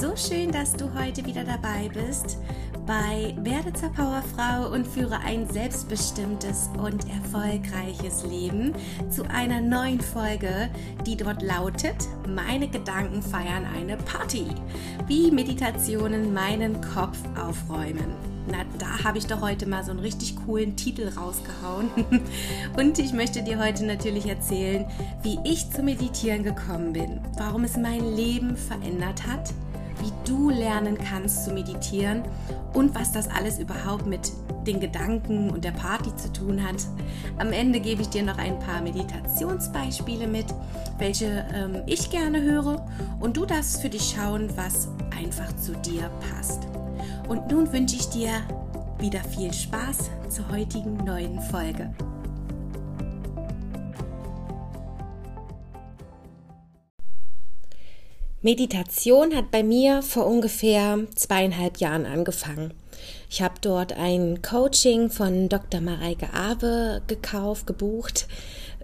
[0.00, 2.38] So schön, dass du heute wieder dabei bist
[2.86, 8.72] bei Werde zur Powerfrau und führe ein selbstbestimmtes und erfolgreiches Leben
[9.10, 10.70] zu einer neuen Folge,
[11.04, 14.46] die dort lautet: Meine Gedanken feiern eine Party.
[15.06, 18.14] Wie Meditationen meinen Kopf aufräumen.
[18.50, 21.90] Na, da habe ich doch heute mal so einen richtig coolen Titel rausgehauen.
[22.78, 24.86] Und ich möchte dir heute natürlich erzählen,
[25.22, 29.52] wie ich zum Meditieren gekommen bin, warum es mein Leben verändert hat
[30.00, 32.22] wie du lernen kannst zu meditieren
[32.72, 34.32] und was das alles überhaupt mit
[34.66, 36.86] den Gedanken und der Party zu tun hat.
[37.38, 40.46] Am Ende gebe ich dir noch ein paar Meditationsbeispiele mit,
[40.98, 42.86] welche ähm, ich gerne höre
[43.20, 46.66] und du darfst für dich schauen, was einfach zu dir passt.
[47.28, 48.30] Und nun wünsche ich dir
[48.98, 51.90] wieder viel Spaß zur heutigen neuen Folge.
[58.42, 62.72] Meditation hat bei mir vor ungefähr zweieinhalb Jahren angefangen.
[63.28, 65.82] Ich habe dort ein Coaching von Dr.
[65.82, 68.26] Mareike Abe gekauft, gebucht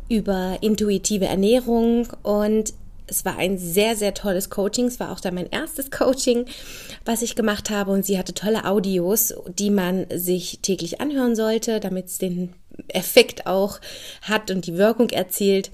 [0.09, 2.75] über intuitive Ernährung und
[3.09, 4.87] es war ein sehr, sehr tolles Coaching.
[4.87, 6.47] Es war auch dann mein erstes Coaching,
[7.05, 7.93] was ich gemacht habe.
[7.93, 12.53] Und sie hatte tolle Audios, die man sich täglich anhören sollte, damit es den
[12.89, 13.81] Effekt auch
[14.23, 15.71] hat und die Wirkung erzielt.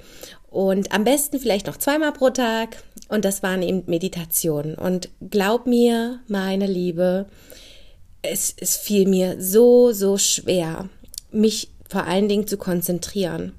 [0.53, 2.83] Und am besten vielleicht noch zweimal pro Tag.
[3.09, 4.75] Und das waren eben Meditationen.
[4.75, 7.27] Und glaub mir, meine Liebe,
[8.21, 10.91] es, es fiel mir so, so schwer,
[11.31, 13.55] mich vor allen Dingen zu konzentrieren.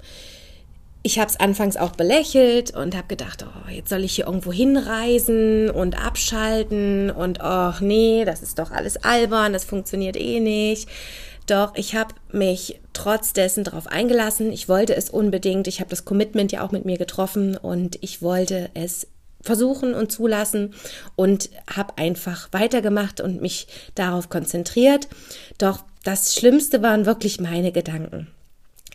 [1.02, 4.54] Ich habe es anfangs auch belächelt und habe gedacht, oh, jetzt soll ich hier irgendwo
[4.54, 10.88] hinreisen und abschalten und ach nee, das ist doch alles albern, das funktioniert eh nicht.
[11.48, 14.52] Doch ich habe mich trotz dessen darauf eingelassen.
[14.52, 15.68] Ich wollte es unbedingt.
[15.68, 19.08] Ich habe das Commitment ja auch mit mir getroffen und ich wollte es
[19.42, 20.74] versuchen und zulassen
[21.16, 25.10] und habe einfach weitergemacht und mich darauf konzentriert.
[25.58, 28.28] Doch das Schlimmste waren wirklich meine Gedanken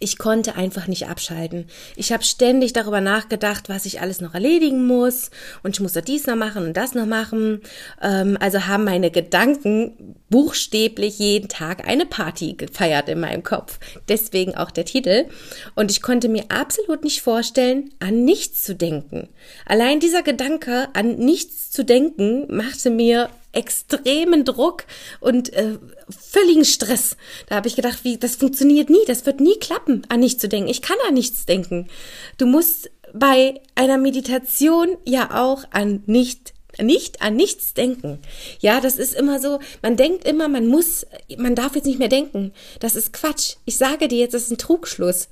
[0.00, 1.66] ich konnte einfach nicht abschalten.
[1.96, 5.30] Ich habe ständig darüber nachgedacht, was ich alles noch erledigen muss
[5.62, 7.60] und ich muss da dies noch machen und das noch machen.
[8.00, 13.78] Ähm, also haben meine Gedanken buchstäblich jeden Tag eine Party gefeiert in meinem Kopf.
[14.08, 15.26] Deswegen auch der Titel.
[15.74, 19.28] Und ich konnte mir absolut nicht vorstellen, an nichts zu denken.
[19.66, 24.84] Allein dieser Gedanke, an nichts zu denken, machte mir extremen Druck
[25.20, 25.78] und äh,
[26.08, 27.16] völligen Stress.
[27.48, 30.48] Da habe ich gedacht, wie das funktioniert nie, das wird nie klappen, an nichts zu
[30.48, 30.68] denken.
[30.68, 31.88] Ich kann an nichts denken.
[32.36, 36.52] Du musst bei einer Meditation ja auch an nicht
[36.82, 38.18] nicht an nichts denken.
[38.60, 41.06] Ja, das ist immer so, man denkt immer, man muss,
[41.36, 42.52] man darf jetzt nicht mehr denken.
[42.80, 43.56] Das ist Quatsch.
[43.64, 45.28] Ich sage dir jetzt, das ist ein Trugschluss.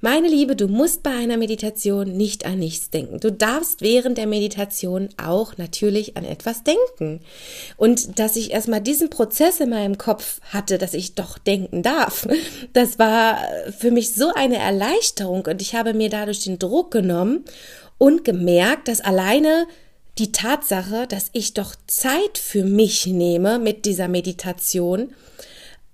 [0.00, 3.20] Meine Liebe, du musst bei einer Meditation nicht an nichts denken.
[3.20, 7.20] Du darfst während der Meditation auch natürlich an etwas denken.
[7.76, 12.26] Und dass ich erstmal diesen Prozess in meinem Kopf hatte, dass ich doch denken darf,
[12.72, 13.38] das war
[13.76, 17.44] für mich so eine Erleichterung und ich habe mir dadurch den Druck genommen
[17.98, 19.66] und gemerkt, dass alleine
[20.18, 25.14] die Tatsache, dass ich doch Zeit für mich nehme mit dieser Meditation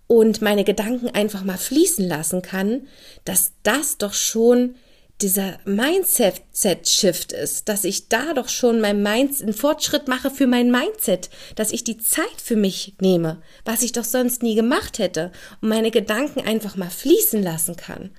[0.06, 2.86] und meine Gedanken einfach mal fließen lassen kann,
[3.24, 4.76] dass das doch schon
[5.20, 10.70] dieser Mindset-Shift ist, dass ich da doch schon mein Mind einen Fortschritt mache für mein
[10.70, 15.30] Mindset, dass ich die Zeit für mich nehme, was ich doch sonst nie gemacht hätte
[15.60, 18.10] und meine Gedanken einfach mal fließen lassen kann.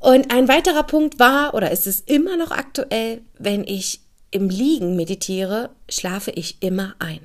[0.00, 4.96] Und ein weiterer Punkt war oder ist es immer noch aktuell, wenn ich im Liegen
[4.96, 7.20] meditiere, schlafe ich immer ein.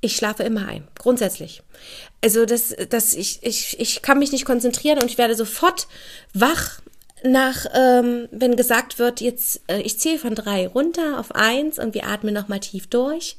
[0.00, 1.62] Ich schlafe immer ein, grundsätzlich.
[2.22, 5.88] Also das, das, ich, ich, ich kann mich nicht konzentrieren und ich werde sofort
[6.34, 6.80] wach
[7.24, 11.94] nach, ähm, wenn gesagt wird, jetzt, äh, ich zähle von drei runter auf eins und
[11.94, 13.36] wir atmen nochmal tief durch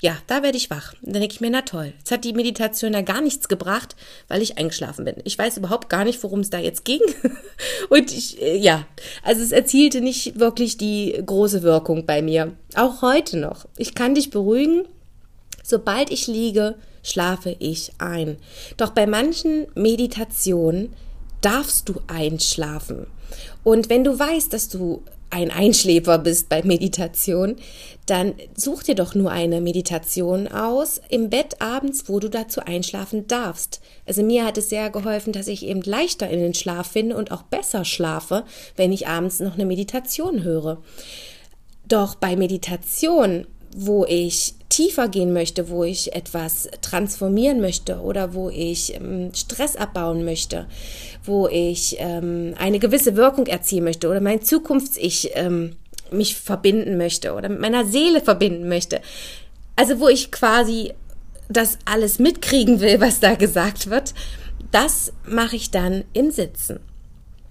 [0.00, 0.94] ja, da werde ich wach.
[1.02, 3.96] dann denke ich mir, na toll, jetzt hat die Meditation ja gar nichts gebracht,
[4.28, 5.16] weil ich eingeschlafen bin.
[5.24, 7.00] Ich weiß überhaupt gar nicht, worum es da jetzt ging.
[7.88, 8.86] Und ich, äh, ja,
[9.24, 12.52] also es erzielte nicht wirklich die große Wirkung bei mir.
[12.76, 13.66] Auch heute noch.
[13.76, 14.86] Ich kann dich beruhigen.
[15.64, 18.38] Sobald ich liege, schlafe ich ein.
[18.76, 20.94] Doch bei manchen Meditationen
[21.40, 23.08] darfst du einschlafen.
[23.64, 27.56] Und wenn du weißt, dass du ein Einschläfer bist bei Meditation,
[28.06, 33.26] dann such dir doch nur eine Meditation aus im Bett abends, wo du dazu einschlafen
[33.26, 33.80] darfst.
[34.06, 37.30] Also mir hat es sehr geholfen, dass ich eben leichter in den Schlaf finde und
[37.30, 38.44] auch besser schlafe,
[38.76, 40.82] wenn ich abends noch eine Meditation höre.
[41.86, 43.46] Doch bei Meditation
[43.80, 49.76] wo ich tiefer gehen möchte, wo ich etwas transformieren möchte oder wo ich ähm, Stress
[49.76, 50.66] abbauen möchte,
[51.22, 55.76] wo ich ähm, eine gewisse Wirkung erzielen möchte oder mein Zukunfts-Ich ähm,
[56.10, 59.00] mich verbinden möchte oder mit meiner Seele verbinden möchte.
[59.76, 60.92] also wo ich quasi
[61.48, 64.12] das alles mitkriegen will, was da gesagt wird,
[64.72, 66.80] das mache ich dann im Sitzen.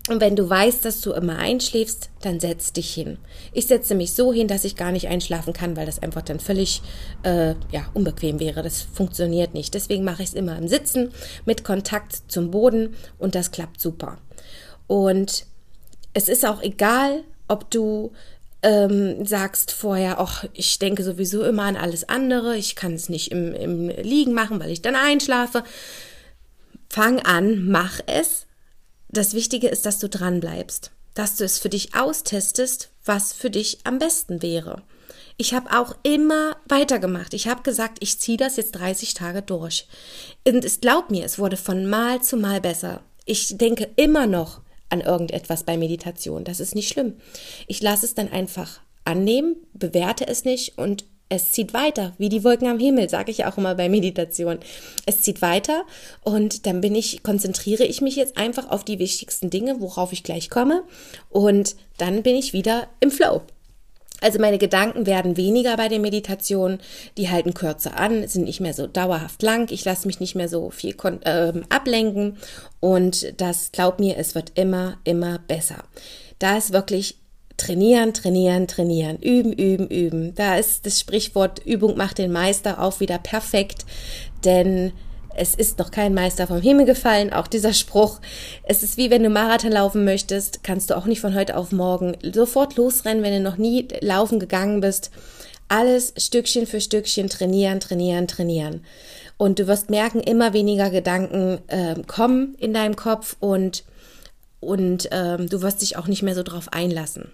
[0.07, 3.17] Und wenn du weißt, dass du immer einschläfst, dann setz dich hin.
[3.51, 6.39] Ich setze mich so hin, dass ich gar nicht einschlafen kann, weil das einfach dann
[6.39, 6.81] völlig
[7.23, 8.63] äh, ja, unbequem wäre.
[8.63, 9.73] Das funktioniert nicht.
[9.73, 11.11] Deswegen mache ich es immer im Sitzen
[11.45, 14.17] mit Kontakt zum Boden und das klappt super.
[14.87, 15.45] Und
[16.13, 18.13] es ist auch egal, ob du
[18.63, 23.31] ähm, sagst vorher, ach, ich denke sowieso immer an alles andere, ich kann es nicht
[23.31, 25.63] im, im Liegen machen, weil ich dann einschlafe.
[26.89, 28.46] Fang an, mach es
[29.09, 33.49] das Wichtige ist, dass du dran bleibst, dass du es für dich austestest, was für
[33.49, 34.83] dich am besten wäre.
[35.37, 37.33] Ich habe auch immer weitergemacht.
[37.33, 39.87] Ich habe gesagt, ich ziehe das jetzt 30 Tage durch.
[40.47, 43.01] Und es glaubt mir, es wurde von Mal zu Mal besser.
[43.25, 46.43] Ich denke immer noch an irgendetwas bei Meditation.
[46.43, 47.17] Das ist nicht schlimm.
[47.67, 52.43] Ich lasse es dann einfach annehmen, bewerte es nicht und es zieht weiter, wie die
[52.43, 54.59] Wolken am Himmel, sage ich auch immer bei Meditation.
[55.05, 55.83] Es zieht weiter
[56.23, 60.23] und dann bin ich, konzentriere ich mich jetzt einfach auf die wichtigsten Dinge, worauf ich
[60.23, 60.83] gleich komme
[61.29, 63.41] und dann bin ich wieder im Flow.
[64.19, 66.79] Also meine Gedanken werden weniger bei der Meditation,
[67.17, 70.49] die halten kürzer an, sind nicht mehr so dauerhaft lang, ich lasse mich nicht mehr
[70.49, 72.37] so viel äh, ablenken
[72.79, 75.83] und das, glaub mir, es wird immer, immer besser.
[76.39, 77.17] Da ist wirklich
[77.57, 80.35] trainieren, trainieren, trainieren, üben, üben, üben.
[80.35, 83.85] Da ist das Sprichwort Übung macht den Meister auch wieder perfekt,
[84.45, 84.93] denn
[85.37, 88.19] es ist noch kein Meister vom Himmel gefallen, auch dieser Spruch.
[88.63, 91.71] Es ist wie wenn du Marathon laufen möchtest, kannst du auch nicht von heute auf
[91.71, 95.11] morgen sofort losrennen, wenn du noch nie laufen gegangen bist.
[95.67, 98.83] Alles Stückchen für Stückchen trainieren, trainieren, trainieren.
[99.37, 103.83] Und du wirst merken, immer weniger Gedanken äh, kommen in deinem Kopf und,
[104.59, 107.31] und ähm, du wirst dich auch nicht mehr so drauf einlassen.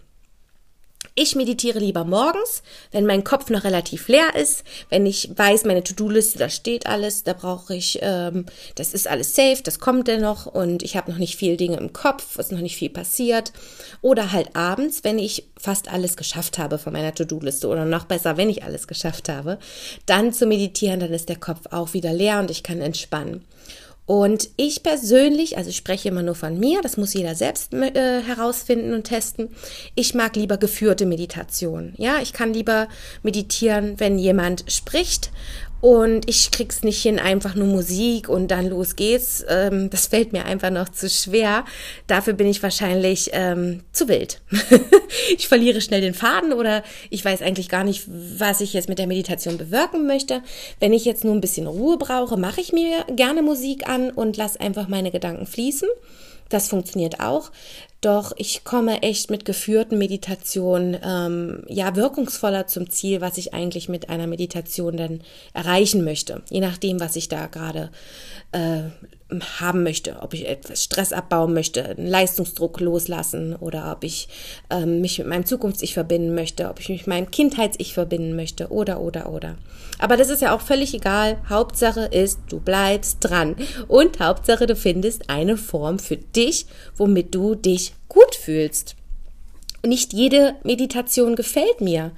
[1.16, 5.84] Ich meditiere lieber morgens, wenn mein Kopf noch relativ leer ist, wenn ich weiß, meine
[5.84, 10.48] To-Do-Liste, da steht alles, da brauche ich, ähm, das ist alles safe, das kommt dennoch
[10.48, 13.54] und ich habe noch nicht viel Dinge im Kopf, ist noch nicht viel passiert.
[14.02, 18.38] Oder halt abends, wenn ich fast alles geschafft habe von meiner To-Do-Liste oder noch besser,
[18.38, 19.60] wenn ich alles geschafft habe,
[20.08, 23.46] dann zu meditieren, dann ist der Kopf auch wieder leer und ich kann entspannen.
[24.06, 28.22] Und ich persönlich, also ich spreche immer nur von mir, das muss jeder selbst äh,
[28.22, 29.50] herausfinden und testen.
[29.96, 31.94] Ich mag lieber geführte Meditation.
[31.98, 32.90] Ja, ich kann lieber
[33.22, 35.32] meditieren, wenn jemand spricht
[35.84, 39.44] und ich krieg's nicht hin, einfach nur Musik und dann los geht's.
[39.50, 41.66] Ähm, das fällt mir einfach noch zu schwer.
[42.08, 44.40] Dafür bin ich wahrscheinlich ähm, zu wild.
[45.38, 48.98] ich verliere schnell den Faden oder ich weiß eigentlich gar nicht, was ich jetzt mit
[48.98, 50.42] der Meditation bewirken möchte.
[50.80, 54.38] Wenn ich jetzt nur ein bisschen Ruhe brauche, mache ich mir gerne Musik an und
[54.38, 55.90] lasse einfach meine Gedanken fließen.
[56.50, 57.52] Das funktioniert auch.
[58.02, 63.88] Doch ich komme echt mit geführten Meditationen ähm, ja wirkungsvoller zum Ziel, was ich eigentlich
[63.88, 65.22] mit einer Meditation dann
[65.54, 66.42] erreichen möchte.
[66.50, 67.92] Je nachdem, was ich da gerade
[68.52, 68.90] äh,
[69.42, 74.28] haben möchte, ob ich etwas Stress abbauen möchte, einen Leistungsdruck loslassen oder ob ich
[74.70, 78.70] ähm, mich mit meinem Zukunfts-Ich verbinden möchte, ob ich mich mit meinem Kindheits-Ich verbinden möchte
[78.70, 79.56] oder, oder, oder.
[80.00, 81.38] Aber das ist ja auch völlig egal.
[81.50, 83.56] Hauptsache ist, du bleibst dran
[83.88, 86.66] und Hauptsache, du findest eine Form für dich,
[86.96, 88.96] womit du dich gut fühlst.
[89.86, 92.12] Nicht jede Meditation gefällt mir.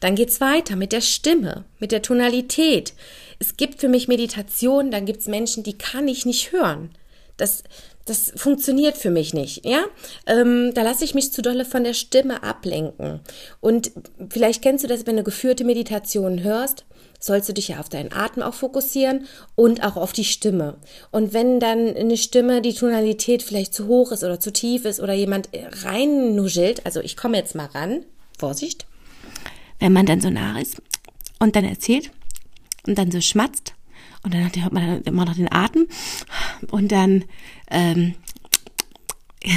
[0.00, 2.92] Dann geht's weiter mit der Stimme, mit der Tonalität.
[3.38, 6.90] Es gibt für mich Meditation, dann gibt's Menschen, die kann ich nicht hören.
[7.36, 7.64] Das,
[8.06, 9.84] das funktioniert für mich nicht, ja.
[10.26, 13.20] Ähm, da lasse ich mich zu dolle von der Stimme ablenken.
[13.60, 13.92] Und
[14.30, 16.86] vielleicht kennst du das, wenn du geführte Meditationen hörst,
[17.20, 20.76] sollst du dich ja auf deinen Atem auch fokussieren und auch auf die Stimme.
[21.10, 25.00] Und wenn dann eine Stimme, die Tonalität vielleicht zu hoch ist oder zu tief ist
[25.00, 25.48] oder jemand
[25.82, 28.04] reinnuschelt, also ich komme jetzt mal ran,
[28.38, 28.86] Vorsicht,
[29.78, 30.80] wenn man dann so nah ist
[31.38, 32.10] und dann erzählt
[32.86, 33.74] und dann so schmatzt
[34.22, 35.86] und dann hört man immer noch den Atem
[36.70, 37.24] und dann
[37.70, 38.14] ähm,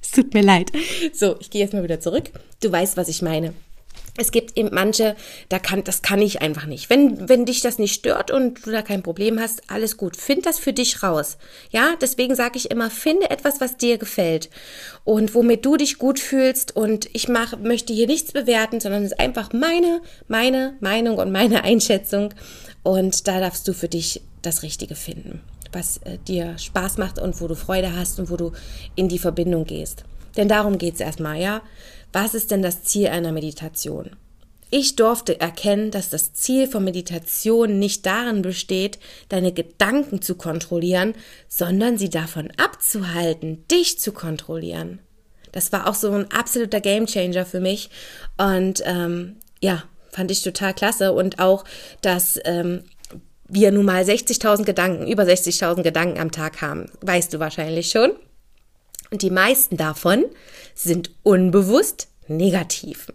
[0.00, 0.72] es tut mir leid.
[1.12, 2.30] So, ich gehe jetzt mal wieder zurück.
[2.60, 3.54] Du weißt, was ich meine.
[4.16, 5.16] Es gibt eben manche,
[5.48, 6.88] da kann, das kann ich einfach nicht.
[6.88, 10.16] Wenn, wenn dich das nicht stört und du da kein Problem hast, alles gut.
[10.16, 11.36] Find das für dich raus.
[11.70, 14.50] Ja, deswegen sage ich immer, finde etwas, was dir gefällt
[15.02, 16.76] und womit du dich gut fühlst.
[16.76, 21.32] Und ich mach, möchte hier nichts bewerten, sondern es ist einfach meine, meine Meinung und
[21.32, 22.32] meine Einschätzung.
[22.84, 25.40] Und da darfst du für dich das Richtige finden,
[25.72, 28.52] was äh, dir Spaß macht und wo du Freude hast und wo du
[28.94, 30.04] in die Verbindung gehst.
[30.36, 31.62] Denn darum geht's erstmal, ja.
[32.14, 34.16] Was ist denn das Ziel einer Meditation?
[34.70, 41.14] Ich durfte erkennen, dass das Ziel von Meditation nicht darin besteht, deine Gedanken zu kontrollieren,
[41.48, 45.00] sondern sie davon abzuhalten, dich zu kontrollieren.
[45.52, 47.90] Das war auch so ein absoluter Gamechanger für mich.
[48.38, 51.12] Und ähm, ja, Fand ich total klasse.
[51.12, 51.64] Und auch,
[52.00, 52.84] dass ähm,
[53.48, 58.12] wir nun mal 60.000 Gedanken, über 60.000 Gedanken am Tag haben, weißt du wahrscheinlich schon.
[59.14, 60.24] Und die meisten davon
[60.74, 63.12] sind unbewusst negativ.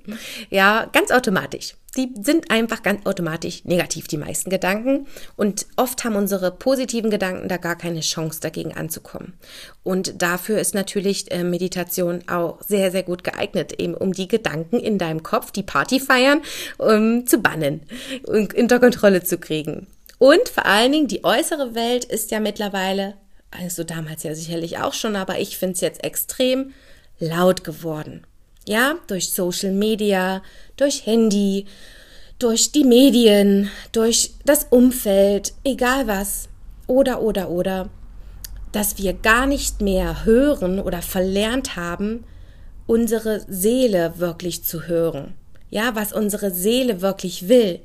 [0.49, 1.75] Ja, ganz automatisch.
[1.97, 5.07] Die sind einfach ganz automatisch negativ, die meisten Gedanken.
[5.35, 9.33] Und oft haben unsere positiven Gedanken da gar keine Chance dagegen anzukommen.
[9.83, 14.79] Und dafür ist natürlich äh, Meditation auch sehr, sehr gut geeignet, eben um die Gedanken
[14.79, 16.41] in deinem Kopf, die Party feiern,
[16.77, 17.81] um, zu bannen
[18.25, 19.87] und unter Kontrolle zu kriegen.
[20.17, 23.15] Und vor allen Dingen, die äußere Welt ist ja mittlerweile,
[23.51, 26.73] also damals ja sicherlich auch schon, aber ich finde es jetzt extrem
[27.19, 28.25] laut geworden.
[28.67, 30.43] Ja, durch Social Media,
[30.77, 31.65] durch Handy,
[32.37, 36.47] durch die Medien, durch das Umfeld, egal was.
[36.87, 37.89] Oder, oder, oder.
[38.71, 42.23] Dass wir gar nicht mehr hören oder verlernt haben,
[42.87, 45.33] unsere Seele wirklich zu hören.
[45.69, 47.81] Ja, was unsere Seele wirklich will.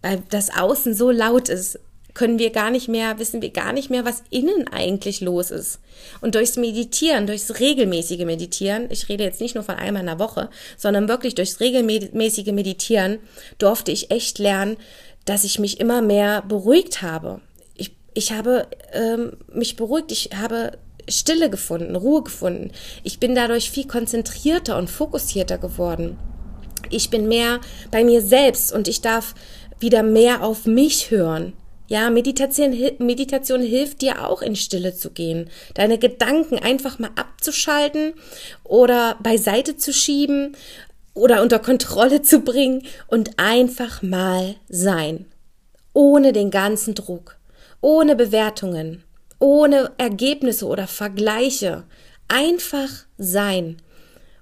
[0.00, 1.80] Weil das Außen so laut ist,
[2.18, 5.78] können wir gar nicht mehr, wissen wir gar nicht mehr, was innen eigentlich los ist.
[6.20, 10.18] Und durchs Meditieren, durchs regelmäßige Meditieren, ich rede jetzt nicht nur von einmal in der
[10.18, 13.20] Woche, sondern wirklich durchs regelmäßige Meditieren
[13.58, 14.78] durfte ich echt lernen,
[15.26, 17.40] dass ich mich immer mehr beruhigt habe.
[17.76, 20.72] Ich, ich habe ähm, mich beruhigt, ich habe
[21.08, 22.72] Stille gefunden, Ruhe gefunden.
[23.04, 26.18] Ich bin dadurch viel konzentrierter und fokussierter geworden.
[26.90, 27.60] Ich bin mehr
[27.92, 29.36] bei mir selbst und ich darf
[29.78, 31.52] wieder mehr auf mich hören.
[31.88, 38.12] Ja, Meditation, Meditation hilft dir auch in Stille zu gehen, deine Gedanken einfach mal abzuschalten
[38.62, 40.54] oder beiseite zu schieben
[41.14, 45.24] oder unter Kontrolle zu bringen und einfach mal sein.
[45.94, 47.38] Ohne den ganzen Druck,
[47.80, 49.02] ohne Bewertungen,
[49.38, 51.84] ohne Ergebnisse oder Vergleiche.
[52.28, 53.78] Einfach sein.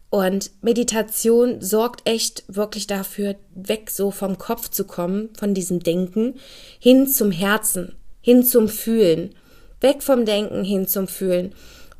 [0.08, 6.34] Und Meditation sorgt echt wirklich dafür, weg so vom Kopf zu kommen, von diesem Denken,
[6.78, 9.34] hin zum Herzen, hin zum Fühlen.
[9.80, 11.54] Weg vom Denken, hin zum Fühlen.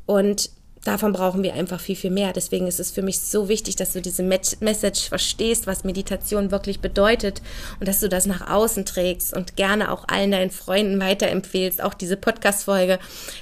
[0.05, 0.49] Und
[0.83, 2.31] davon brauchen wir einfach viel, viel mehr.
[2.33, 6.79] Deswegen ist es für mich so wichtig, dass du diese Message verstehst, was Meditation wirklich
[6.79, 7.41] bedeutet
[7.79, 11.93] und dass du das nach außen trägst und gerne auch allen deinen Freunden weiterempfehlst, auch
[11.93, 12.99] diese Podcast-Folge,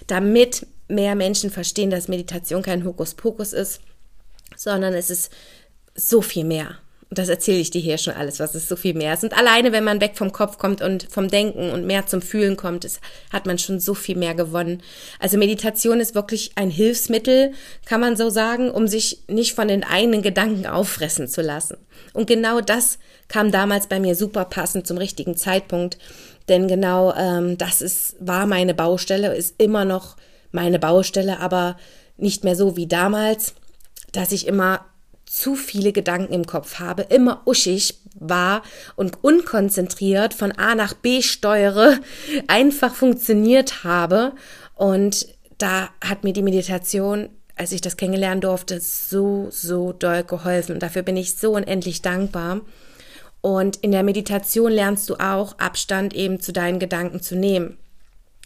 [0.07, 3.79] damit mehr Menschen verstehen, dass Meditation kein Hokuspokus ist,
[4.55, 5.31] sondern es ist
[5.95, 6.77] so viel mehr.
[7.09, 9.24] Und das erzähle ich dir hier schon alles, was ist so viel mehr ist.
[9.24, 12.57] Und alleine, wenn man weg vom Kopf kommt und vom Denken und mehr zum Fühlen
[12.57, 13.00] kommt, ist,
[13.31, 14.81] hat man schon so viel mehr gewonnen.
[15.19, 17.53] Also Meditation ist wirklich ein Hilfsmittel,
[17.85, 21.77] kann man so sagen, um sich nicht von den eigenen Gedanken auffressen zu lassen.
[22.13, 22.97] Und genau das
[23.27, 26.00] kam damals bei mir super passend zum richtigen Zeitpunkt.
[26.50, 30.17] Denn genau ähm, das ist, war meine Baustelle, ist immer noch
[30.51, 31.77] meine Baustelle, aber
[32.17, 33.53] nicht mehr so wie damals
[34.15, 34.86] dass ich immer
[35.25, 38.62] zu viele Gedanken im Kopf habe, immer uschig war
[38.95, 42.00] und unkonzentriert von A nach B steuere,
[42.48, 44.34] einfach funktioniert habe.
[44.75, 50.74] Und da hat mir die Meditation, als ich das kennenlernen durfte, so, so doll geholfen.
[50.74, 52.62] Und dafür bin ich so unendlich dankbar.
[53.41, 57.77] Und in der Meditation lernst du auch Abstand eben zu deinen Gedanken zu nehmen.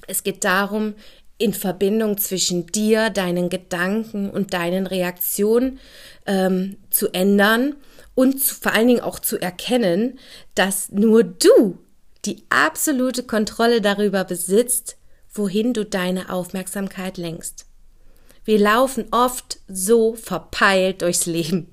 [0.07, 0.95] Es geht darum,
[1.39, 5.79] in Verbindung zwischen dir, deinen Gedanken und deinen Reaktionen
[6.27, 7.75] ähm, zu ändern
[8.13, 10.19] und zu, vor allen Dingen auch zu erkennen,
[10.53, 11.79] dass nur du
[12.25, 14.97] die absolute Kontrolle darüber besitzt,
[15.33, 17.65] wohin du deine Aufmerksamkeit lenkst.
[18.43, 21.67] Wir laufen oft so verpeilt durchs Leben.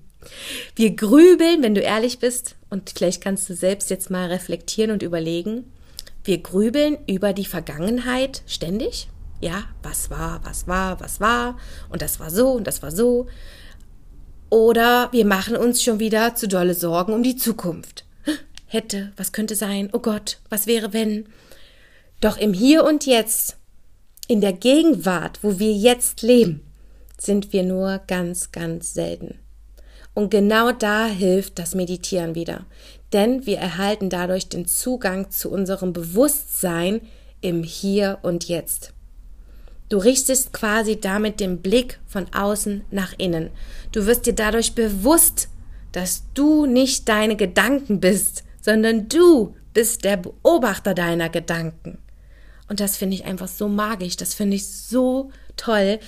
[0.76, 5.02] Wir grübeln, wenn du ehrlich bist, und vielleicht kannst du selbst jetzt mal reflektieren und
[5.02, 5.72] überlegen,
[6.22, 9.08] wir grübeln über die Vergangenheit ständig
[9.40, 13.26] ja, was war, was war, was war und das war so und das war so.
[14.48, 18.04] Oder wir machen uns schon wieder zu dolle Sorgen um die Zukunft.
[18.66, 19.90] Hätte, was könnte sein?
[19.92, 21.26] Oh Gott, was wäre wenn?
[22.20, 23.56] Doch im Hier und Jetzt,
[24.28, 26.62] in der Gegenwart, wo wir jetzt leben,
[27.18, 29.38] sind wir nur ganz, ganz selten.
[30.14, 32.64] Und genau da hilft das Meditieren wieder.
[33.12, 37.02] Denn wir erhalten dadurch den Zugang zu unserem Bewusstsein
[37.40, 38.94] im Hier und Jetzt.
[39.88, 43.50] Du richtest quasi damit den Blick von außen nach innen.
[43.92, 45.48] Du wirst dir dadurch bewusst,
[45.92, 51.98] dass du nicht deine Gedanken bist, sondern du bist der Beobachter deiner Gedanken.
[52.68, 56.00] Und das finde ich einfach so magisch, das finde ich so toll.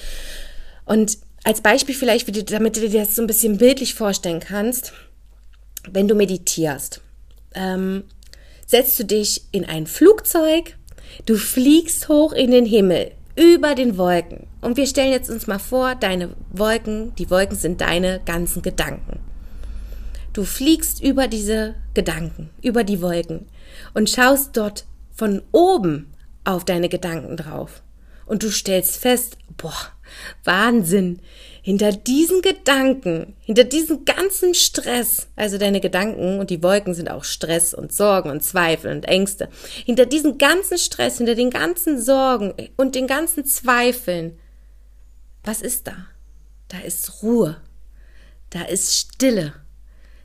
[0.85, 4.93] Und als Beispiel vielleicht, damit du dir das so ein bisschen bildlich vorstellen kannst,
[5.89, 7.01] wenn du meditierst,
[7.55, 8.05] ähm,
[8.67, 10.77] setzt du dich in ein Flugzeug,
[11.27, 14.49] du fliegst hoch in den Himmel, über den Wolken.
[14.61, 19.21] Und wir stellen jetzt uns mal vor, deine Wolken, die Wolken sind deine ganzen Gedanken.
[20.33, 23.47] Du fliegst über diese Gedanken, über die Wolken
[23.95, 26.13] und schaust dort von oben
[26.45, 27.83] auf deine Gedanken drauf.
[28.27, 29.93] Und du stellst fest, boah,
[30.45, 31.21] Wahnsinn,
[31.69, 37.25] hinter diesen Gedanken, hinter diesem ganzen Stress, also deine Gedanken und die Wolken sind auch
[37.25, 39.51] Stress und Sorgen und Zweifel und Ängste,
[39.85, 44.39] hinter diesem ganzen Stress, hinter den ganzen Sorgen und den ganzen Zweifeln,
[45.45, 46.07] was ist da?
[46.69, 47.61] Da ist Ruhe,
[48.49, 49.53] da ist Stille,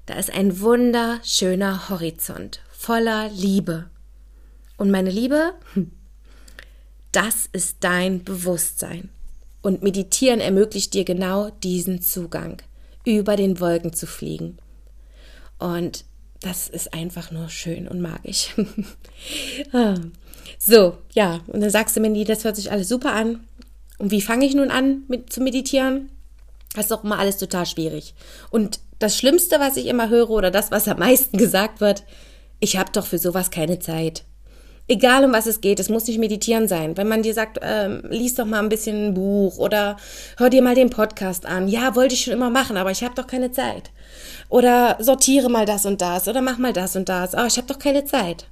[0.05, 3.89] da ist ein wunderschöner Horizont voller Liebe.
[4.77, 5.55] Und meine Liebe,
[7.11, 9.09] das ist dein Bewusstsein.
[9.63, 12.61] Und meditieren ermöglicht dir genau diesen Zugang,
[13.05, 14.57] über den Wolken zu fliegen.
[15.57, 16.05] Und
[16.41, 18.53] das ist einfach nur schön und magisch.
[19.71, 19.95] Ah.
[20.59, 23.47] so, ja, und dann sagst du, Mandy, das hört sich alles super an.
[23.97, 26.09] Und wie fange ich nun an mit, zu meditieren?
[26.75, 28.13] Das ist doch immer alles total schwierig.
[28.51, 32.03] Und das Schlimmste, was ich immer höre oder das, was am meisten gesagt wird,
[32.59, 34.25] ich habe doch für sowas keine Zeit.
[34.87, 36.97] Egal um was es geht, es muss nicht meditieren sein.
[36.97, 39.95] Wenn man dir sagt, ähm, lies doch mal ein bisschen ein Buch oder
[40.37, 41.69] hör dir mal den Podcast an.
[41.69, 43.91] Ja, wollte ich schon immer machen, aber ich habe doch keine Zeit.
[44.49, 47.33] Oder sortiere mal das und das oder mach mal das und das.
[47.33, 48.47] Oh, ich habe doch keine Zeit.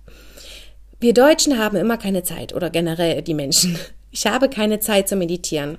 [1.01, 3.77] Wir Deutschen haben immer keine Zeit oder generell die Menschen.
[4.13, 5.77] Ich habe keine Zeit zu meditieren.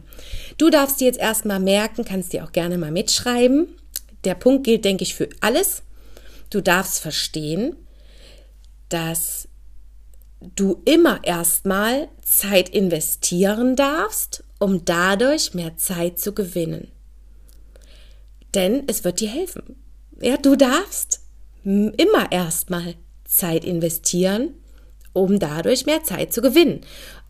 [0.57, 3.77] Du darfst dir jetzt erstmal merken, kannst dir auch gerne mal mitschreiben.
[4.25, 5.83] Der Punkt gilt, denke ich, für alles.
[6.49, 7.77] Du darfst verstehen,
[8.89, 9.49] dass
[10.55, 16.91] du immer erstmal Zeit investieren darfst, um dadurch mehr Zeit zu gewinnen.
[18.55, 19.77] Denn es wird dir helfen.
[20.21, 21.21] Ja, du darfst
[21.65, 22.95] immer erstmal
[23.25, 24.55] Zeit investieren,
[25.13, 26.81] um dadurch mehr Zeit zu gewinnen.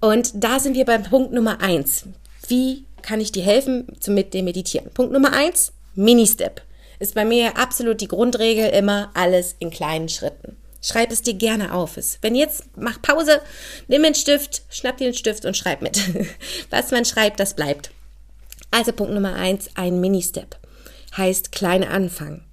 [0.01, 2.05] Und da sind wir beim Punkt Nummer eins.
[2.49, 4.91] Wie kann ich dir helfen mit dem Meditieren?
[4.93, 6.63] Punkt Nummer eins, Mini-Step.
[6.99, 10.57] Ist bei mir absolut die Grundregel immer alles in kleinen Schritten.
[10.83, 11.97] Schreib es dir gerne auf.
[12.21, 13.41] Wenn jetzt, mach Pause,
[13.87, 16.01] nimm einen Stift, schnapp dir einen Stift und schreib mit.
[16.71, 17.93] Was man schreibt, das bleibt.
[18.73, 20.57] Also Punkt Nummer eins, ein Mini-Step.
[21.17, 22.45] Heißt klein anfangen.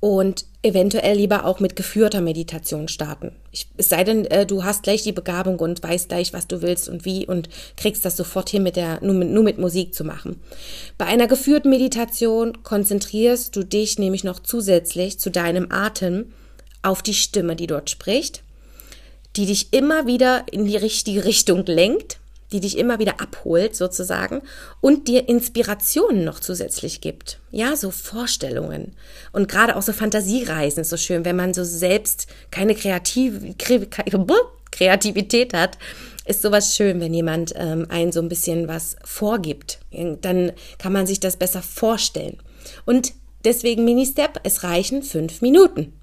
[0.00, 3.32] Und eventuell lieber auch mit geführter Meditation starten.
[3.50, 6.62] Ich, es sei denn, äh, du hast gleich die Begabung und weißt gleich, was du
[6.62, 9.94] willst und wie und kriegst das sofort hin, mit der, nur, mit, nur mit Musik
[9.94, 10.40] zu machen.
[10.98, 16.32] Bei einer geführten Meditation konzentrierst du dich nämlich noch zusätzlich zu deinem Atem
[16.82, 18.42] auf die Stimme, die dort spricht,
[19.36, 22.18] die dich immer wieder in die richtige Richtung lenkt,
[22.52, 24.42] die dich immer wieder abholt sozusagen
[24.80, 27.38] und dir Inspirationen noch zusätzlich gibt.
[27.50, 28.96] Ja, so Vorstellungen
[29.32, 33.34] und gerade auch so Fantasiereisen ist so schön, wenn man so selbst keine Kreativ
[34.70, 35.78] Kreativität hat,
[36.26, 39.78] ist sowas schön, wenn jemand ähm, einen so ein bisschen was vorgibt.
[39.90, 42.36] Dann kann man sich das besser vorstellen.
[42.84, 43.14] Und
[43.44, 45.94] deswegen Mini-Step, es reichen fünf Minuten.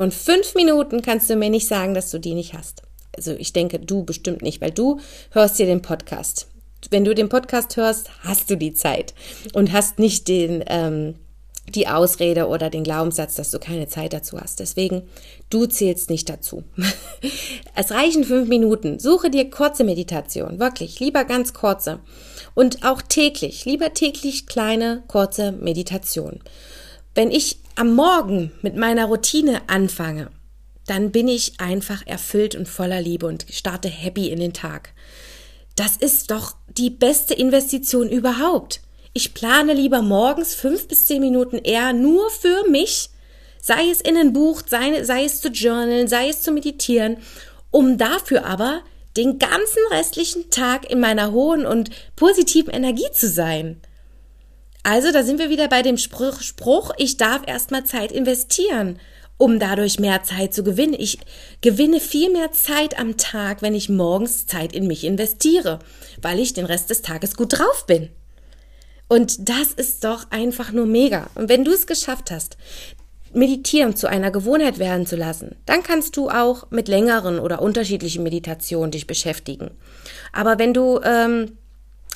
[0.00, 2.80] Und fünf Minuten kannst du mir nicht sagen, dass du die nicht hast.
[3.14, 4.98] Also ich denke, du bestimmt nicht, weil du
[5.30, 6.48] hörst dir den Podcast.
[6.90, 9.12] Wenn du den Podcast hörst, hast du die Zeit
[9.52, 11.16] und hast nicht den, ähm,
[11.68, 14.60] die Ausrede oder den Glaubenssatz, dass du keine Zeit dazu hast.
[14.60, 15.02] Deswegen,
[15.50, 16.64] du zählst nicht dazu.
[17.74, 18.98] es reichen fünf Minuten.
[19.00, 22.00] Suche dir kurze Meditation, wirklich, lieber ganz kurze.
[22.54, 26.40] Und auch täglich, lieber täglich kleine, kurze Meditation.
[27.14, 30.30] Wenn ich am Morgen mit meiner Routine anfange,
[30.86, 34.92] dann bin ich einfach erfüllt und voller Liebe und starte happy in den Tag.
[35.76, 38.80] Das ist doch die beste Investition überhaupt.
[39.12, 43.10] Ich plane lieber morgens fünf bis zehn Minuten eher nur für mich,
[43.60, 47.18] sei es in ein Buch, sei, sei es zu journalen, sei es zu meditieren,
[47.70, 48.82] um dafür aber
[49.16, 53.80] den ganzen restlichen Tag in meiner hohen und positiven Energie zu sein.
[54.82, 58.98] Also, da sind wir wieder bei dem Spruch, ich darf erstmal Zeit investieren,
[59.36, 60.94] um dadurch mehr Zeit zu gewinnen.
[60.98, 61.18] Ich
[61.60, 65.78] gewinne viel mehr Zeit am Tag, wenn ich morgens Zeit in mich investiere,
[66.20, 68.10] weil ich den Rest des Tages gut drauf bin.
[69.08, 71.28] Und das ist doch einfach nur mega.
[71.34, 72.56] Und wenn du es geschafft hast,
[73.32, 78.24] Meditieren zu einer Gewohnheit werden zu lassen, dann kannst du auch mit längeren oder unterschiedlichen
[78.24, 79.70] Meditationen dich beschäftigen.
[80.32, 81.56] Aber wenn du ähm,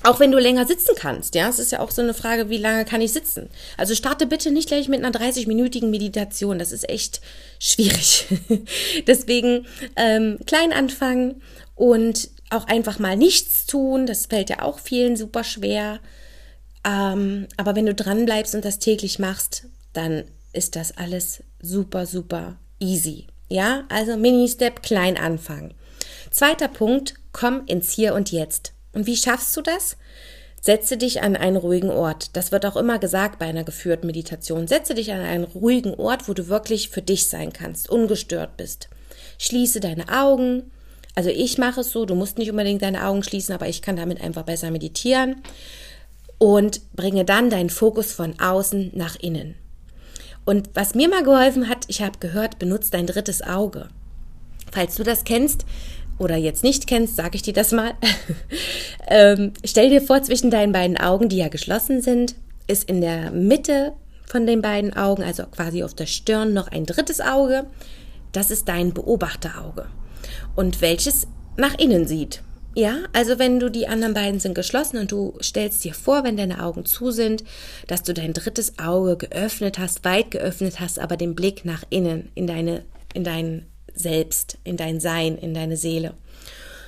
[0.02, 2.58] auch wenn du länger sitzen kannst, ja, es ist ja auch so eine Frage, wie
[2.58, 3.48] lange kann ich sitzen?
[3.78, 7.20] Also starte bitte nicht gleich mit einer 30-minütigen Meditation, das ist echt
[7.58, 8.26] schwierig.
[9.06, 11.42] Deswegen ähm, klein anfangen
[11.74, 16.00] und auch einfach mal nichts tun, das fällt ja auch vielen super schwer.
[16.86, 22.06] Ähm, aber wenn du dran bleibst und das täglich machst, dann ist das alles super,
[22.06, 23.26] super easy.
[23.48, 25.74] Ja, also Mini-Step, klein anfangen.
[26.30, 28.73] Zweiter Punkt, komm ins Hier und Jetzt.
[28.94, 29.96] Und wie schaffst du das?
[30.60, 32.34] Setze dich an einen ruhigen Ort.
[32.36, 34.66] Das wird auch immer gesagt bei einer geführten Meditation.
[34.66, 38.88] Setze dich an einen ruhigen Ort, wo du wirklich für dich sein kannst, ungestört bist.
[39.38, 40.70] Schließe deine Augen.
[41.14, 43.96] Also ich mache es so, du musst nicht unbedingt deine Augen schließen, aber ich kann
[43.96, 45.42] damit einfach besser meditieren.
[46.38, 49.56] Und bringe dann deinen Fokus von außen nach innen.
[50.46, 53.88] Und was mir mal geholfen hat, ich habe gehört, benutze dein drittes Auge.
[54.72, 55.64] Falls du das kennst,
[56.18, 57.94] oder jetzt nicht kennst, sage ich dir das mal.
[59.08, 62.34] ähm, stell dir vor, zwischen deinen beiden Augen, die ja geschlossen sind,
[62.66, 63.92] ist in der Mitte
[64.26, 67.66] von den beiden Augen, also quasi auf der Stirn, noch ein drittes Auge.
[68.32, 69.86] Das ist dein Beobachterauge.
[70.56, 72.42] Und welches nach innen sieht.
[72.76, 76.36] Ja, also wenn du die anderen beiden sind geschlossen und du stellst dir vor, wenn
[76.36, 77.44] deine Augen zu sind,
[77.86, 82.30] dass du dein drittes Auge geöffnet hast, weit geöffnet hast, aber den Blick nach innen,
[82.34, 86.14] in deine, in dein selbst, in dein Sein, in deine Seele.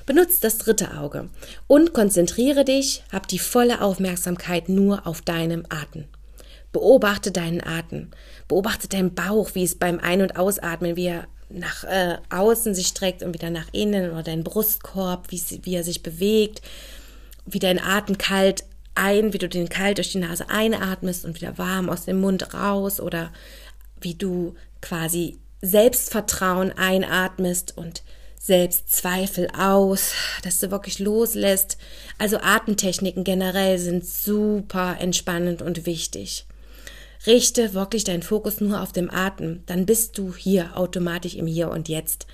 [0.07, 1.29] Benutzt das dritte Auge
[1.67, 6.05] und konzentriere dich, hab die volle Aufmerksamkeit nur auf deinem Atem.
[6.73, 8.11] Beobachte deinen Atem.
[8.49, 12.89] Beobachte deinen Bauch, wie es beim Ein- und Ausatmen, wie er nach äh, außen sich
[12.89, 16.63] streckt und wieder nach innen oder deinen Brustkorb, wie, wie er sich bewegt,
[17.45, 18.65] wie dein Atem kalt
[18.95, 22.55] ein, wie du den kalt durch die Nase einatmest und wieder warm aus dem Mund
[22.55, 23.33] raus oder
[24.01, 28.03] wie du quasi Selbstvertrauen einatmest und
[28.41, 30.13] Selbstzweifel aus,
[30.45, 31.79] dass du wirklich loslässt.
[32.19, 36.47] Also Atemtechniken generell sind super entspannend und wichtig.
[37.27, 41.71] Richte wirklich deinen Fokus nur auf dem Atem, dann bist du hier automatisch im Hier
[41.71, 42.29] und Jetzt.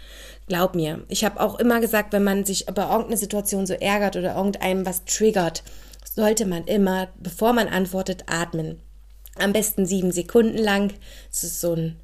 [0.48, 4.16] Glaub mir, ich habe auch immer gesagt, wenn man sich über irgendeine Situation so ärgert
[4.16, 5.62] oder irgendeinem was triggert,
[6.14, 8.80] sollte man immer, bevor man antwortet, atmen.
[9.36, 10.92] Am besten sieben Sekunden lang.
[11.30, 11.96] Das ist so ein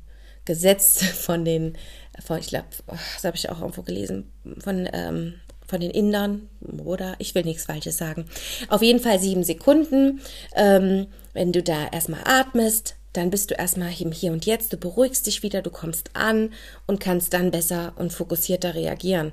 [0.49, 1.79] Gesetz von den,
[2.25, 5.35] von, ich glaube, das habe ich auch irgendwo gelesen, von, ähm,
[5.69, 6.49] von den Indern
[6.85, 8.25] oder ich will nichts Falsches sagen.
[8.69, 10.21] Auf jeden Fall sieben Sekunden.
[10.57, 14.77] Ähm, wenn du da erstmal atmest, dann bist du erstmal im Hier und Jetzt, du
[14.77, 16.53] beruhigst dich wieder, du kommst an
[16.87, 19.33] und kannst dann besser und fokussierter reagieren.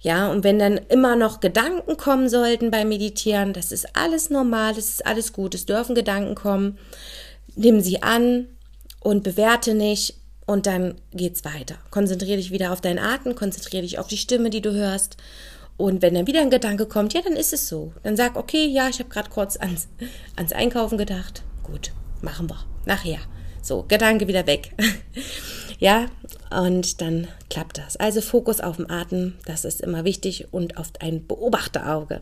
[0.00, 4.74] Ja, und wenn dann immer noch Gedanken kommen sollten beim Meditieren, das ist alles normal,
[4.74, 6.78] das ist alles gut, es dürfen Gedanken kommen,
[7.54, 8.48] nimm sie an
[9.00, 10.14] und bewerte nicht,
[10.46, 11.76] und dann geht's weiter.
[11.90, 15.16] Konzentriere dich wieder auf deinen Atem, konzentriere dich auf die Stimme, die du hörst.
[15.76, 17.92] Und wenn dann wieder ein Gedanke kommt, ja, dann ist es so.
[18.02, 19.88] Dann sag, okay, ja, ich habe gerade kurz ans,
[20.36, 21.42] ans Einkaufen gedacht.
[21.62, 22.64] Gut, machen wir.
[22.86, 23.18] Nachher.
[23.60, 24.70] So, Gedanke wieder weg.
[25.80, 26.06] ja,
[26.50, 27.96] und dann klappt das.
[27.96, 32.20] Also Fokus auf den Atem, das ist immer wichtig und auf ein Beobachterauge.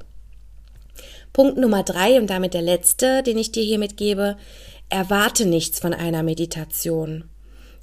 [1.34, 4.36] Punkt Nummer drei und damit der letzte, den ich dir hier mitgebe.
[4.88, 7.24] Erwarte nichts von einer Meditation.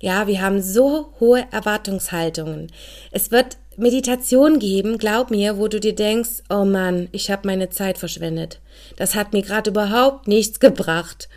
[0.02, 2.72] Ja, wir haben so hohe Erwartungshaltungen.
[3.12, 7.70] Es wird Meditation geben, glaub mir, wo du dir denkst, oh Mann, ich habe meine
[7.70, 8.60] Zeit verschwendet.
[8.98, 11.30] Das hat mir gerade überhaupt nichts gebracht.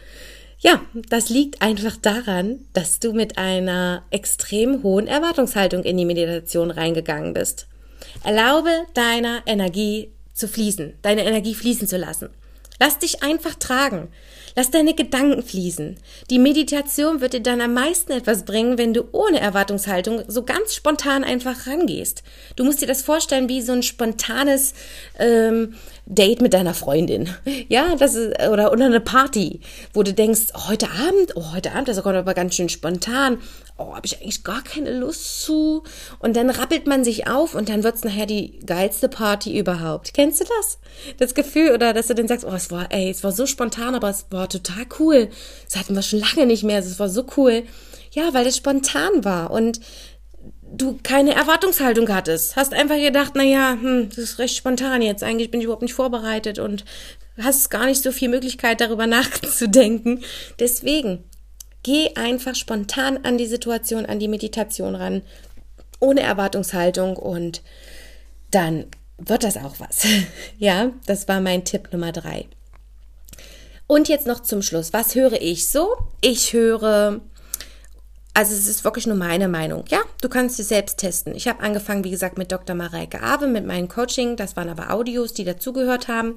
[0.59, 6.71] Ja, das liegt einfach daran, dass du mit einer extrem hohen Erwartungshaltung in die Meditation
[6.71, 7.67] reingegangen bist.
[8.25, 12.31] Erlaube deiner Energie zu fließen, deine Energie fließen zu lassen.
[12.85, 14.09] Lass dich einfach tragen.
[14.57, 15.97] Lass deine Gedanken fließen.
[16.29, 20.75] Die Meditation wird dir dann am meisten etwas bringen, wenn du ohne Erwartungshaltung so ganz
[20.75, 22.23] spontan einfach rangehst.
[22.57, 24.75] Du musst dir das vorstellen wie so ein spontanes
[25.19, 27.31] ähm, Date mit deiner Freundin.
[27.69, 29.61] Ja, das ist, oder, oder eine Party,
[29.95, 33.39] wo du denkst, oh, heute Abend, oh, heute Abend, das kommt aber ganz schön spontan.
[33.79, 35.83] Oh, habe ich eigentlich gar keine Lust zu.
[36.19, 40.13] Und dann rappelt man sich auf und dann wird's nachher die geilste Party überhaupt.
[40.15, 40.79] Kennst du das?
[41.19, 43.95] Das Gefühl, oder dass du dann sagst, oh, es war, ey, es war so spontan,
[43.95, 45.31] aber es war total cool.
[45.65, 47.65] Das hatten wir schon lange nicht mehr, es war so cool.
[48.13, 49.51] Ja, weil es spontan war.
[49.51, 49.81] Und
[50.77, 52.57] du keine Erwartungshaltung hattest.
[52.57, 55.23] Hast einfach gedacht, na ja, hm, das ist recht spontan jetzt.
[55.23, 56.85] Eigentlich bin ich überhaupt nicht vorbereitet und
[57.41, 60.23] hast gar nicht so viel Möglichkeit darüber nachzudenken.
[60.59, 61.25] Deswegen
[61.83, 65.23] geh einfach spontan an die Situation, an die Meditation ran,
[66.01, 67.63] ohne Erwartungshaltung und
[68.51, 68.87] dann
[69.19, 70.07] wird das auch was.
[70.59, 72.47] ja, das war mein Tipp Nummer drei.
[73.87, 74.93] Und jetzt noch zum Schluss.
[74.93, 75.97] Was höre ich so?
[76.21, 77.21] Ich höre
[78.37, 79.85] also es ist wirklich nur meine Meinung.
[79.89, 81.37] Ja, du kannst es selbst testen.
[81.37, 82.75] Ich habe angefangen, wie gesagt, mit Dr.
[82.75, 84.35] Mareike Awe, mit meinem Coaching.
[84.35, 86.35] Das waren aber Audios, die dazugehört haben.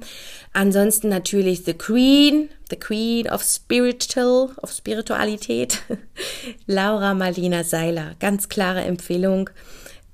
[0.52, 5.80] Ansonsten natürlich The Queen, The Queen of Spiritual, of Spiritualität.
[6.66, 8.14] Laura Marlina Seiler.
[8.20, 9.50] Ganz klare Empfehlung.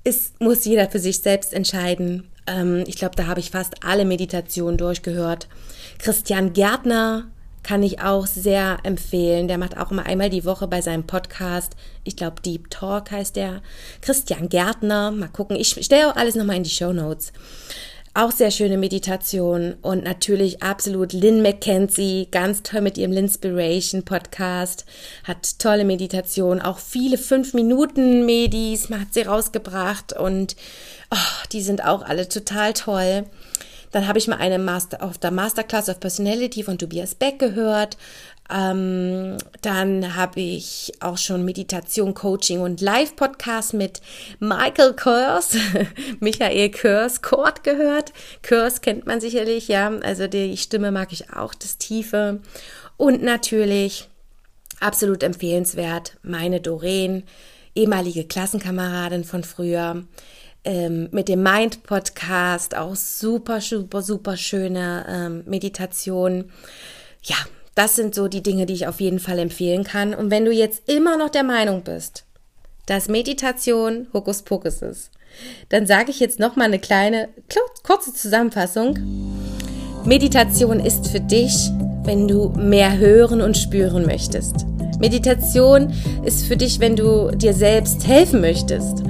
[0.03, 2.31] Es muss jeder für sich selbst entscheiden.
[2.47, 5.47] Ähm, ich glaube, da habe ich fast alle Meditationen durchgehört.
[5.99, 7.27] Christian Gärtner,
[7.65, 9.47] kann ich auch sehr empfehlen.
[9.47, 13.35] Der macht auch immer einmal die Woche bei seinem Podcast, ich glaube Deep Talk heißt
[13.35, 13.63] der,
[14.01, 15.09] Christian Gärtner.
[15.09, 17.33] Mal gucken, ich stelle auch alles nochmal in die Show Notes.
[18.13, 24.85] auch sehr schöne Meditation und natürlich absolut Lynn McKenzie, ganz toll mit ihrem Linspiration Podcast,
[25.25, 30.55] hat tolle Meditation, auch viele 5 Minuten Medis, hat sie rausgebracht und
[31.11, 33.25] oh, die sind auch alle total toll.
[33.91, 37.97] Dann habe ich mal eine Master auf der Masterclass of Personality von Tobias Beck gehört.
[38.49, 44.01] Ähm, dann habe ich auch schon Meditation, Coaching und Live-Podcast mit
[44.39, 45.57] Michael Kurs,
[46.19, 48.13] Michael Kurs, Kurt gehört.
[48.47, 49.89] Kurs kennt man sicherlich, ja.
[50.03, 52.41] Also die Stimme mag ich auch, das Tiefe.
[52.97, 54.09] Und natürlich
[54.79, 57.23] absolut empfehlenswert, meine Doreen,
[57.73, 60.03] ehemalige Klassenkameradin von früher
[60.65, 66.51] ähm, mit dem Mind Podcast auch super, super, super schöne ähm, Meditation.
[67.23, 67.37] Ja,
[67.75, 70.13] das sind so die Dinge, die ich auf jeden Fall empfehlen kann.
[70.13, 72.25] Und wenn du jetzt immer noch der Meinung bist,
[72.87, 75.11] dass Meditation Hokuspokus ist,
[75.69, 77.29] dann sage ich jetzt noch mal eine kleine,
[77.83, 78.97] kurze Zusammenfassung.
[80.05, 81.69] Meditation ist für dich,
[82.03, 84.65] wenn du mehr hören und spüren möchtest.
[84.99, 89.03] Meditation ist für dich, wenn du dir selbst helfen möchtest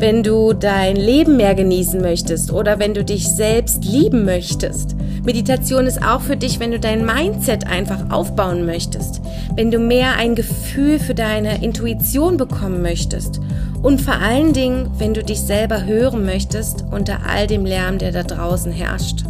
[0.00, 4.96] wenn du dein Leben mehr genießen möchtest oder wenn du dich selbst lieben möchtest.
[5.24, 9.20] Meditation ist auch für dich, wenn du dein Mindset einfach aufbauen möchtest,
[9.56, 13.40] wenn du mehr ein Gefühl für deine Intuition bekommen möchtest
[13.82, 18.12] und vor allen Dingen, wenn du dich selber hören möchtest unter all dem Lärm, der
[18.12, 19.24] da draußen herrscht.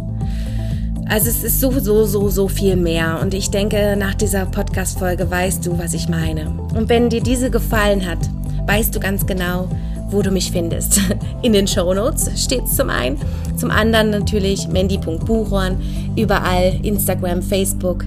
[1.09, 3.19] Also es ist so, so, so, so viel mehr.
[3.21, 6.49] Und ich denke, nach dieser Podcast-Folge weißt du, was ich meine.
[6.73, 8.19] Und wenn dir diese gefallen hat,
[8.67, 9.67] weißt du ganz genau,
[10.11, 10.99] wo du mich findest.
[11.41, 13.17] In den Show Notes steht es zum einen.
[13.57, 15.77] Zum anderen natürlich mandy.buchhorn,
[16.15, 18.05] überall Instagram, Facebook.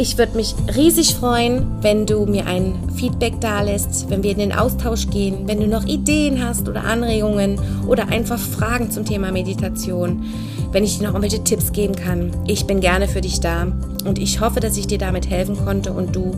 [0.00, 4.38] Ich würde mich riesig freuen, wenn du mir ein Feedback da lässt, wenn wir in
[4.38, 9.32] den Austausch gehen, wenn du noch Ideen hast oder Anregungen oder einfach Fragen zum Thema
[9.32, 10.24] Meditation,
[10.70, 12.30] wenn ich dir noch irgendwelche Tipps geben kann.
[12.46, 13.66] Ich bin gerne für dich da
[14.04, 16.32] und ich hoffe, dass ich dir damit helfen konnte und du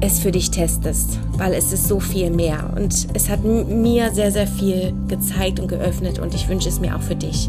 [0.00, 4.30] es für dich testest, weil es ist so viel mehr und es hat mir sehr,
[4.32, 7.48] sehr viel gezeigt und geöffnet und ich wünsche es mir auch für dich.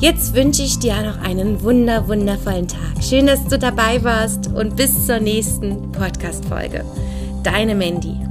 [0.00, 3.02] Jetzt wünsche ich dir noch einen wunder, wundervollen Tag.
[3.02, 6.84] Schön, dass du dabei warst und bis zur nächsten Podcast-Folge.
[7.42, 8.25] Deine Mandy.